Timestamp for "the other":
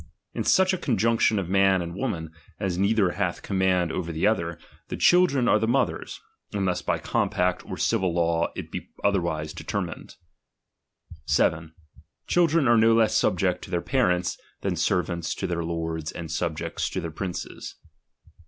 4.11-4.57